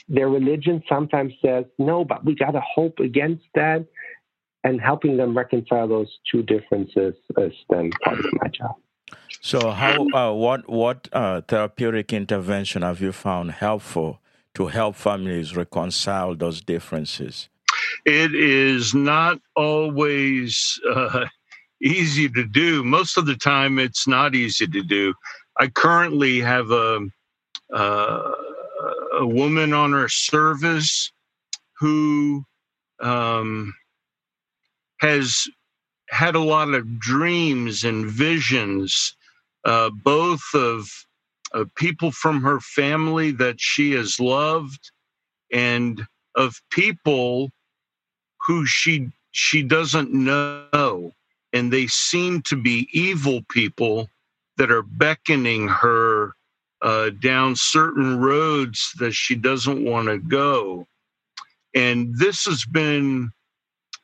[0.08, 3.86] Their religion sometimes says, no, but we got to hope against that
[4.64, 8.76] and helping them reconcile those two differences is then part of my job.
[9.42, 14.20] So, how uh, what what uh, therapeutic intervention have you found helpful
[14.54, 17.50] to help families reconcile those differences?
[18.06, 21.26] It is not always uh,
[21.82, 22.84] easy to do.
[22.84, 25.14] Most of the time, it's not easy to do.
[25.60, 27.08] I currently have a
[27.74, 28.32] uh,
[29.14, 31.12] a woman on our service
[31.80, 32.46] who
[33.02, 33.74] um,
[35.02, 35.48] has
[36.10, 39.16] had a lot of dreams and visions
[39.66, 40.88] uh, both of
[41.76, 44.92] people from her family that she has loved
[45.52, 47.50] and of people
[48.46, 51.12] who she she doesn't know.
[51.54, 54.10] And they seem to be evil people
[54.58, 56.34] that are beckoning her
[56.82, 60.88] uh, down certain roads that she doesn't want to go.
[61.76, 63.32] And this has been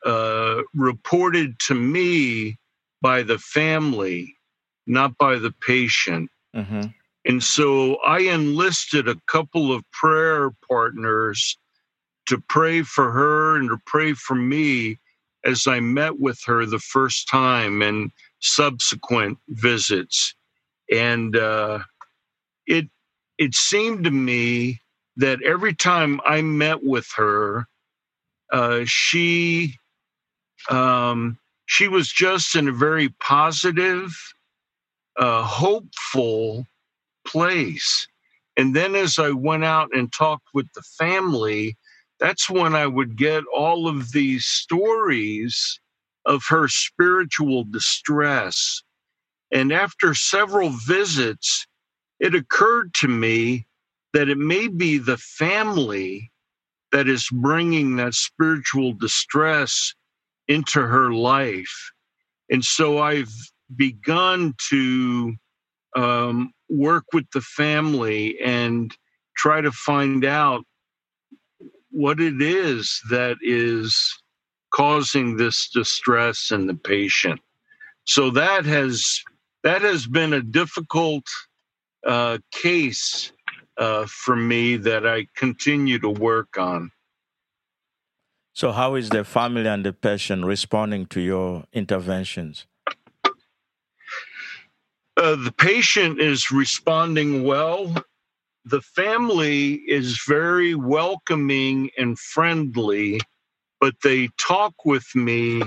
[0.05, 2.57] uh, reported to me
[3.01, 4.35] by the family
[4.85, 6.81] not by the patient mm-hmm.
[7.27, 11.57] And so I enlisted a couple of prayer partners
[12.27, 14.97] to pray for her and to pray for me
[15.43, 20.35] as I met with her the first time and subsequent visits.
[20.89, 21.79] And uh,
[22.65, 22.87] it
[23.37, 24.79] it seemed to me
[25.17, 27.67] that every time I met with her,
[28.53, 29.75] uh, she
[30.69, 34.15] um, she was just in a very positive,
[35.17, 36.65] uh, hopeful
[37.25, 38.07] place.
[38.55, 41.77] And then as I went out and talked with the family,
[42.19, 45.79] that's when I would get all of these stories
[46.25, 48.81] of her spiritual distress.
[49.51, 51.67] And after several visits,
[52.19, 53.67] it occurred to me
[54.13, 56.31] that it may be the family
[56.91, 59.93] that is bringing that spiritual distress
[60.47, 61.91] into her life.
[62.49, 63.33] And so I've
[63.75, 65.35] begun to
[65.95, 68.95] um, work with the family and
[69.35, 70.63] try to find out
[71.91, 73.97] what it is that is
[74.73, 77.39] causing this distress in the patient.
[78.03, 79.21] So that has
[79.63, 81.25] that has been a difficult
[82.05, 83.31] uh, case
[83.77, 86.91] uh, for me that I continue to work on.
[88.57, 92.65] So, how is the family and the patient responding to your interventions?
[95.15, 97.93] Uh, the patient is responding well.
[98.65, 103.21] The family is very welcoming and friendly,
[103.79, 105.61] but they talk with me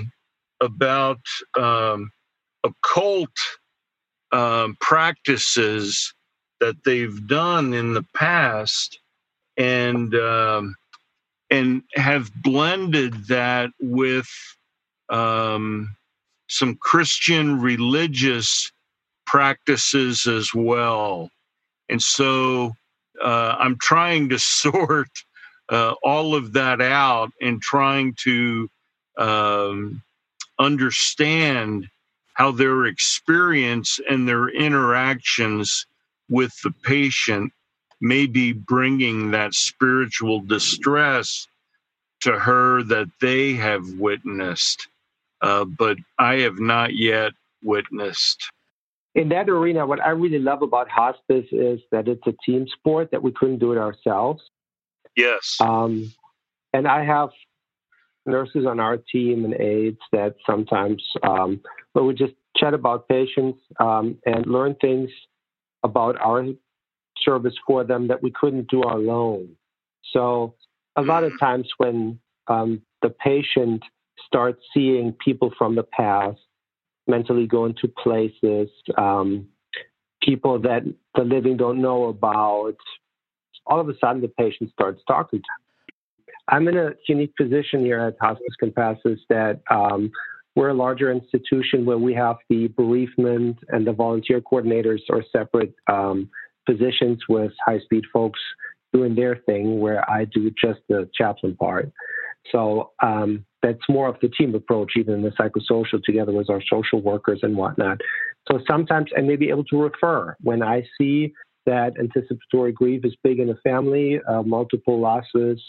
[0.59, 1.21] about
[1.57, 2.11] um,
[2.65, 3.37] occult
[4.33, 6.13] um, practices
[6.59, 8.99] that they've done in the past
[9.55, 10.75] and um,
[11.51, 14.27] and have blended that with
[15.09, 15.95] um,
[16.47, 18.71] some Christian religious
[19.27, 21.29] practices as well.
[21.89, 22.71] And so
[23.21, 25.09] uh, I'm trying to sort
[25.69, 28.69] uh, all of that out and trying to
[29.17, 30.01] um,
[30.57, 31.87] understand
[32.33, 35.85] how their experience and their interactions
[36.29, 37.51] with the patient
[38.01, 41.47] may be bringing that spiritual distress
[42.21, 44.87] to her that they have witnessed,
[45.41, 47.33] uh, but I have not yet
[47.63, 48.51] witnessed
[49.13, 53.11] in that arena, what I really love about hospice is that it's a team sport
[53.11, 54.41] that we couldn't do it ourselves.
[55.17, 55.57] Yes.
[55.59, 56.13] Um,
[56.73, 57.29] and I have
[58.25, 61.59] nurses on our team and aides that sometimes, um,
[61.93, 65.09] but we just chat about patients um, and learn things
[65.83, 66.45] about our
[67.23, 69.49] service for them that we couldn't do alone.
[70.13, 70.55] So
[70.95, 71.39] a lot of mm.
[71.39, 73.83] times when um, the patient
[74.25, 76.39] starts seeing people from the past
[77.07, 79.47] mentally going to places, um,
[80.21, 80.83] people that
[81.15, 82.75] the living don't know about.
[83.65, 85.61] All of a sudden, the patient starts talking to them.
[86.47, 90.11] I'm in a unique position here at Hospice Compassus that um,
[90.55, 95.73] we're a larger institution where we have the bereavement and the volunteer coordinators are separate
[95.87, 96.29] um,
[96.65, 98.39] positions with high speed folks
[98.93, 101.91] doing their thing, where I do just the chaplain part.
[102.51, 107.01] So um, that's more of the team approach, even the psychosocial together with our social
[107.01, 107.99] workers and whatnot.
[108.49, 111.33] So sometimes I may be able to refer when I see
[111.65, 115.61] that anticipatory grief is big in a family, uh, multiple losses,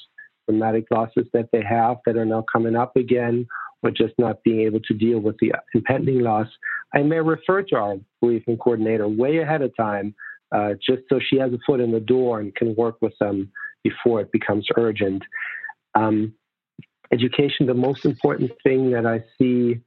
[0.48, 3.46] traumatic losses that they have that are now coming up again,
[3.82, 6.46] or just not being able to deal with the impending loss.
[6.94, 10.14] I may refer to our bereavement coordinator way ahead of time,
[10.54, 13.50] uh, just so she has a foot in the door and can work with them
[13.82, 15.22] before it becomes urgent.
[15.94, 16.34] Um,
[17.12, 19.80] education, the most important thing that I see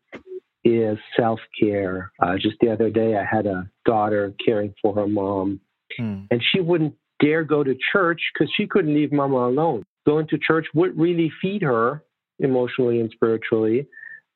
[0.64, 2.12] is self care.
[2.22, 5.60] Uh, just the other day, I had a daughter caring for her mom,
[5.98, 6.24] hmm.
[6.32, 9.84] and she wouldn't dare go to church because she couldn't leave mama alone.
[10.06, 12.04] Going to church would really feed her
[12.40, 13.88] emotionally and spiritually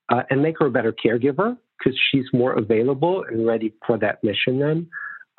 [0.09, 4.23] uh, and make her a better caregiver because she's more available and ready for that
[4.23, 4.87] mission then.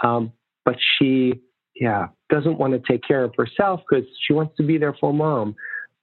[0.03, 0.33] Um,
[0.65, 1.41] but she,
[1.75, 5.13] yeah, doesn't want to take care of herself because she wants to be there for
[5.13, 5.55] mom.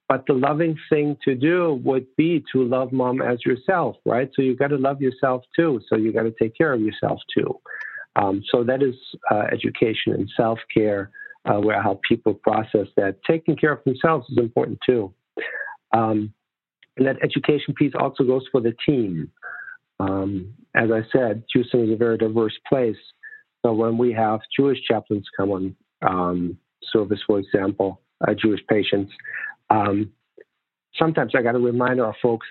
[0.08, 4.30] But the loving thing to do would be to love mom as yourself, right?
[4.34, 5.80] So you got to love yourself too.
[5.88, 7.60] So you got to take care of yourself too.
[8.16, 8.94] Um, so that is
[9.30, 11.10] uh, education and self care,
[11.44, 13.16] uh, where help people process that.
[13.26, 15.12] Taking care of themselves is important too.
[15.92, 16.32] Um,
[16.96, 19.30] and that education piece also goes for the team.
[20.00, 22.96] Um, as I said, Houston is a very diverse place.
[23.64, 26.58] So when we have Jewish chaplains come on um,
[26.92, 29.12] service, for example, uh, Jewish patients,
[29.70, 30.12] um,
[30.96, 32.46] sometimes I got to remind our folks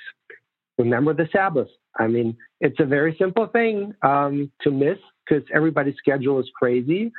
[0.77, 1.69] remember the Sabbath.
[1.97, 4.97] I mean, it's a very simple thing um, to miss
[5.27, 7.11] because everybody's schedule is crazy,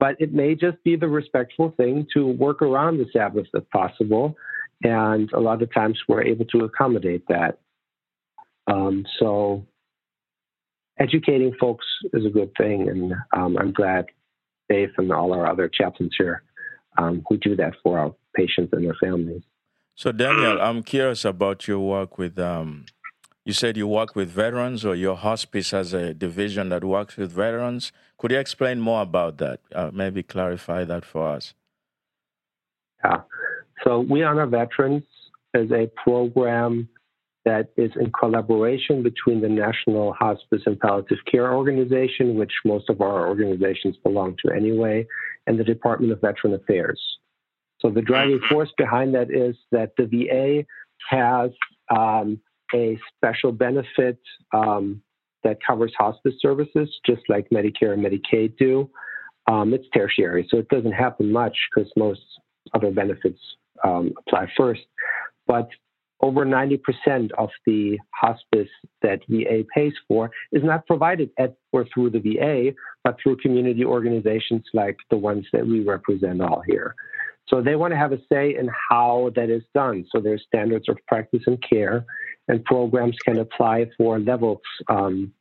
[0.00, 4.36] but it may just be the respectful thing to work around the Sabbath if possible.
[4.82, 7.58] And a lot of times we're able to accommodate that.
[8.66, 9.66] Um, so
[10.98, 14.06] educating folks is a good thing, and um, I'm glad
[14.68, 16.42] Dave and all our other chaplains here
[16.96, 19.42] um, who do that for our patients and their families.
[19.94, 22.38] So, Daniel, I'm curious about your work with.
[22.38, 22.86] Um,
[23.44, 27.32] you said you work with veterans, or your hospice has a division that works with
[27.32, 27.92] veterans.
[28.18, 29.60] Could you explain more about that?
[29.74, 31.54] Uh, maybe clarify that for us.
[33.02, 33.22] Yeah.
[33.84, 35.04] So, We Honor Veterans
[35.54, 36.88] is a program
[37.44, 43.00] that is in collaboration between the National Hospice and Palliative Care Organization, which most of
[43.00, 45.06] our organizations belong to anyway,
[45.46, 47.00] and the Department of Veteran Affairs.
[47.80, 50.66] So the driving force behind that is that the VA
[51.08, 51.50] has
[51.96, 52.40] um,
[52.74, 54.18] a special benefit
[54.52, 55.02] um,
[55.44, 58.90] that covers hospice services, just like Medicare and Medicaid do.
[59.46, 62.20] Um, it's tertiary, so it doesn't happen much because most
[62.74, 63.40] other benefits
[63.82, 64.82] um, apply first.
[65.46, 65.68] But
[66.20, 66.80] over 90%
[67.38, 68.68] of the hospice
[69.02, 73.84] that VA pays for is not provided at or through the VA, but through community
[73.84, 76.94] organizations like the ones that we represent all here.
[77.48, 80.04] So they want to have a say in how that is done.
[80.12, 82.04] So there's standards of practice and care,
[82.48, 85.32] and programs can apply for levels um,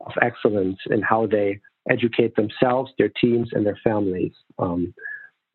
[0.00, 1.60] of excellence in how they
[1.90, 4.32] educate themselves, their teams, and their families.
[4.58, 4.94] Um,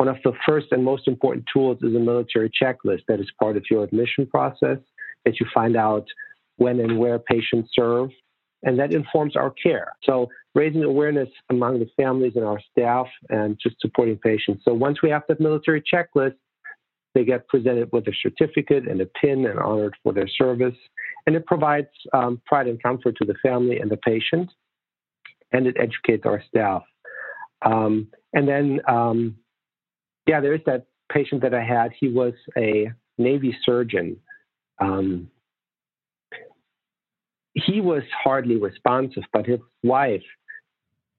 [0.02, 3.56] one of the first and most important tools is a military checklist that is part
[3.56, 4.80] of your admission process
[5.26, 6.08] that you find out
[6.58, 8.10] when and where patients serve,
[8.64, 9.92] and that informs our care.
[10.02, 14.64] So raising awareness among the families and our staff and just supporting patients.
[14.66, 16.34] So once we have that military checklist,
[17.14, 20.80] they get presented with a certificate and a pin and honored for their service.
[21.28, 24.50] And it provides um, pride and comfort to the family and the patient,
[25.52, 26.82] and it educates our staff.
[27.64, 29.36] Um, and then, um,
[30.28, 31.92] yeah, there's that patient that I had.
[32.00, 34.18] He was a Navy surgeon.
[34.80, 35.30] Um,
[37.54, 40.24] he was hardly responsive, but his wife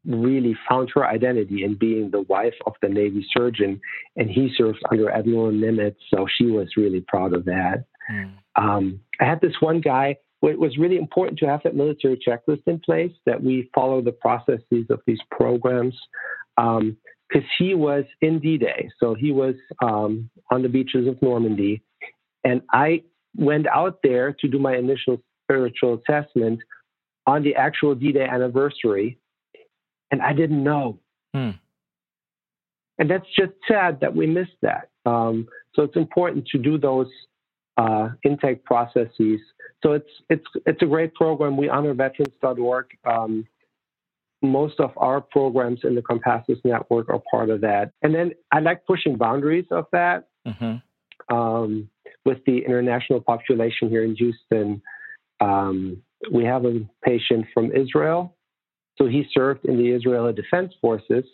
[0.05, 3.81] really found her identity in being the wife of the Navy surgeon,
[4.17, 7.85] and he served under Admiral Nimitz, so she was really proud of that.
[8.11, 8.33] Mm.
[8.57, 10.17] Um, I had this one guy.
[10.43, 14.11] It was really important to have that military checklist in place that we follow the
[14.11, 15.97] processes of these programs
[17.33, 21.83] because he was in D-Day, so he was um, on the beaches of Normandy,
[22.45, 23.05] and I
[23.37, 26.61] went out there to do my initial spiritual assessment
[27.27, 29.19] on the actual D-Day anniversary
[30.13, 31.01] and I didn't know.
[31.35, 31.51] Hmm.
[32.99, 34.91] And that's just sad that we missed that.
[35.07, 37.09] Um, so it's important to do those
[37.79, 39.41] uh, intake processes.
[39.83, 41.57] So it's it's it's a great program.
[41.57, 42.87] We honor veterans.org.
[43.05, 43.47] Um,
[44.43, 47.93] most of our programs in the Compassus network are part of that.
[48.03, 50.29] And then I like pushing boundaries of that.
[50.47, 51.35] Mm-hmm.
[51.35, 51.89] Um,
[52.25, 54.83] with the international population here in Houston,
[55.41, 58.37] um, we have a patient from Israel
[58.99, 61.25] so he served in the Israeli Defense Forces.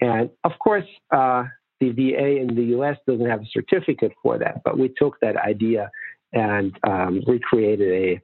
[0.00, 1.44] And of course, uh,
[1.80, 5.36] the VA in the US doesn't have a certificate for that, but we took that
[5.36, 5.90] idea
[6.32, 8.20] and um, recreated a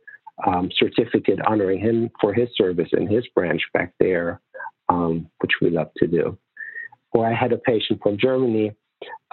[0.47, 4.41] um, certificate honoring him for his service in his branch back there,
[4.89, 6.39] um, which we love to do.
[7.13, 8.73] Or I had a patient from Germany,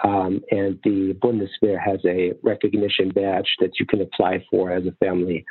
[0.04, 4.92] um, and the Bundeswehr has a recognition badge that you can apply for as a
[5.04, 5.44] family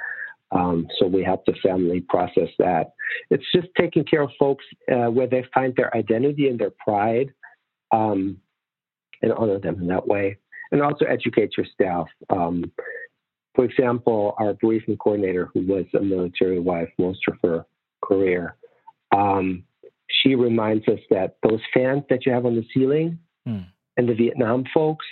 [0.51, 2.93] um, so we help the family process that.
[3.29, 7.31] It's just taking care of folks uh, where they find their identity and their pride
[7.91, 8.37] um,
[9.21, 10.37] and honor them in that way.
[10.71, 12.07] And also educate your staff.
[13.55, 17.65] For example, our bereavement coordinator, who was a military wife most of her
[18.03, 18.55] career,
[19.15, 19.63] um,
[20.09, 23.65] she reminds us that those fans that you have on the ceiling mm.
[23.97, 25.05] and the Vietnam folks,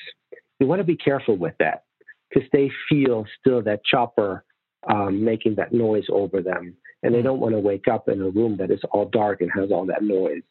[0.59, 1.83] you want to be careful with that
[2.29, 4.43] because they feel still that chopper
[4.89, 6.75] um, making that noise over them.
[7.03, 7.23] And they mm.
[7.23, 9.85] don't want to wake up in a room that is all dark and has all
[9.85, 10.41] that noise.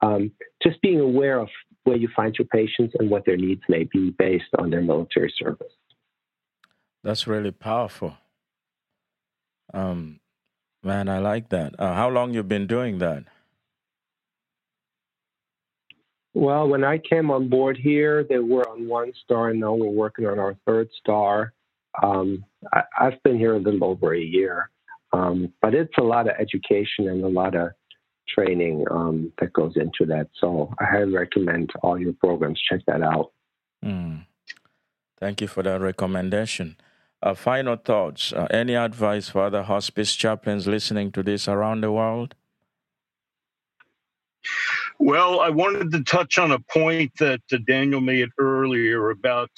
[0.00, 0.30] Um,
[0.62, 1.48] just being aware of
[1.84, 5.32] where you find your patients and what their needs may be based on their military
[5.38, 5.72] service.
[7.02, 8.16] That's really powerful.
[9.72, 10.20] Um,
[10.82, 11.78] man, I like that.
[11.78, 13.24] Uh, how long you've been doing that?
[16.34, 19.88] Well, when I came on board here, they were on one star, and now we're
[19.88, 21.52] working on our third star.
[22.02, 24.70] Um, I, have been here a little over a year,
[25.12, 27.70] um, but it's a lot of education and a lot of
[28.28, 30.28] training um, that goes into that.
[30.38, 32.60] So I highly recommend all your programs.
[32.70, 33.32] Check that out.
[33.84, 34.26] Mm.
[35.18, 36.76] Thank you for that recommendation.
[37.20, 38.32] Uh, final thoughts.
[38.32, 42.34] Uh, any advice for other hospice chaplains listening to this around the world?
[45.00, 49.50] Well, I wanted to touch on a point that uh, Daniel made earlier about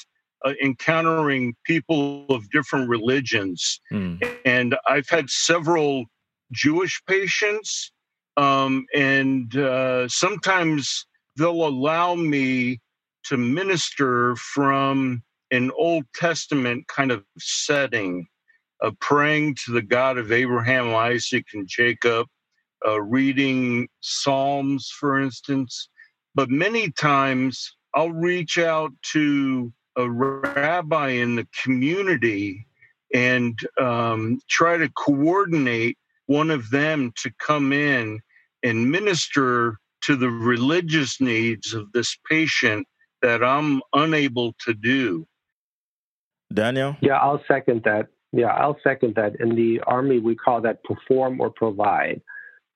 [0.44, 3.80] uh, encountering people of different religions.
[3.92, 4.38] Mm.
[4.44, 6.06] And I've had several
[6.52, 7.92] Jewish patients,
[8.38, 11.06] um, and uh, sometimes
[11.36, 12.80] they'll allow me
[13.24, 18.26] to minister from an Old Testament kind of setting,
[18.82, 22.26] uh, praying to the God of Abraham, Isaac, and Jacob,
[22.86, 25.88] uh, reading Psalms, for instance.
[26.34, 32.66] But many times I'll reach out to a rabbi in the community
[33.12, 38.20] and um, try to coordinate one of them to come in
[38.62, 42.86] and minister to the religious needs of this patient
[43.20, 45.26] that I'm unable to do.
[46.53, 46.96] Daniel?
[47.01, 48.09] Yeah, I'll second that.
[48.32, 49.40] Yeah, I'll second that.
[49.40, 52.20] In the Army, we call that perform or provide.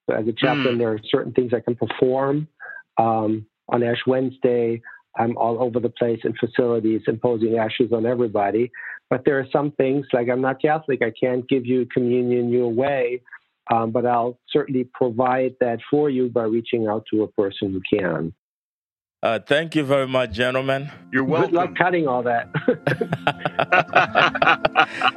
[0.09, 0.79] So as a chaplain, mm.
[0.79, 2.49] there are certain things I can perform.
[2.99, 4.83] Um, on Ash Wednesday,
[5.17, 8.71] I'm all over the place in facilities imposing ashes on everybody.
[9.11, 12.73] But there are some things, like I'm not Catholic, I can't give you communion your
[12.73, 13.23] way,
[13.73, 17.99] um, but I'll certainly provide that for you by reaching out to a person who
[17.99, 18.33] can.
[19.25, 20.91] Uh, thank you very much, gentlemen.
[21.11, 21.53] You're welcome.
[21.53, 22.53] Good luck cutting all that.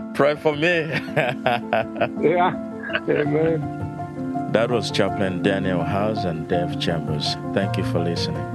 [0.15, 0.61] Pray for me.
[2.29, 2.55] yeah.
[3.09, 4.49] Amen.
[4.53, 7.35] That was Chaplain Daniel Haas and Dave Chambers.
[7.53, 8.45] Thank you for listening.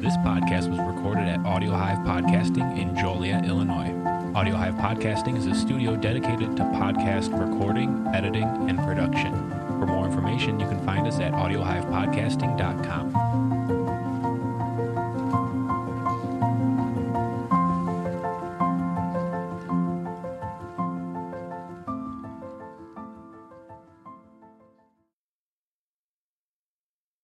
[0.00, 3.90] This podcast was recorded at Audio Hive Podcasting in Joliet, Illinois.
[4.36, 9.53] Audio Hive Podcasting is a studio dedicated to podcast recording, editing, and production.
[9.84, 13.43] For more information, you can find us at audiohivepodcasting.com.